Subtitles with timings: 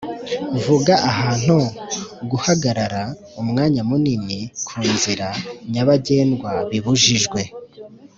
[0.63, 1.57] vuga ahantu
[2.29, 3.03] guhagarara
[3.41, 5.27] Umwanya munini kunzira
[5.71, 7.41] nyabagendwa bibujijwe